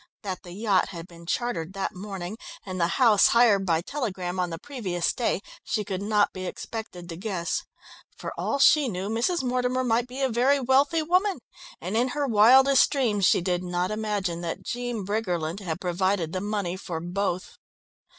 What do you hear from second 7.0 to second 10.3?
to guess. For all she knew, Mrs. Cole Mortimer might be a